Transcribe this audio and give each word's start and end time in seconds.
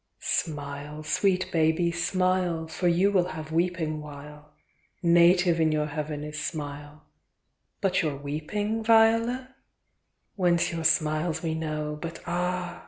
X. 0.17 0.45
Smile, 0.45 1.03
sweet 1.03 1.51
baby, 1.51 1.91
smile, 1.91 2.65
For 2.67 2.87
you 2.87 3.11
will 3.11 3.27
have 3.37 3.51
weeping 3.51 4.01
while; 4.01 4.49
Native 5.03 5.59
in 5.59 5.71
your 5.71 5.85
Heaven 5.85 6.23
is 6.23 6.39
smile,— 6.39 7.03
But 7.81 8.01
your 8.01 8.15
weeping, 8.15 8.83
Viola? 8.83 9.53
Whence 10.35 10.71
your 10.71 10.85
smiles 10.85 11.43
we 11.43 11.53
know, 11.53 11.99
but 12.01 12.19
ah? 12.25 12.79